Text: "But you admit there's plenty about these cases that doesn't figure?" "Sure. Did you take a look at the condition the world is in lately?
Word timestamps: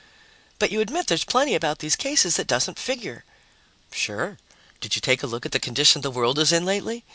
"But 0.57 0.71
you 0.71 0.81
admit 0.81 1.05
there's 1.05 1.23
plenty 1.23 1.53
about 1.53 1.77
these 1.77 1.95
cases 1.95 2.35
that 2.37 2.47
doesn't 2.47 2.79
figure?" 2.79 3.23
"Sure. 3.91 4.39
Did 4.79 4.95
you 4.95 4.99
take 4.99 5.21
a 5.21 5.27
look 5.27 5.45
at 5.45 5.51
the 5.51 5.59
condition 5.59 6.01
the 6.01 6.09
world 6.09 6.39
is 6.39 6.51
in 6.51 6.65
lately? 6.65 7.03